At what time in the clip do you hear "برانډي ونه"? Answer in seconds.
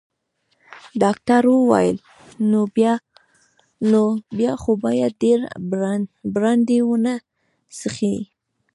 6.33-7.13